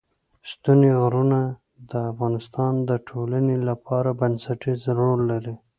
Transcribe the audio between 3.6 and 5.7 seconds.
لپاره بنسټيز رول لري.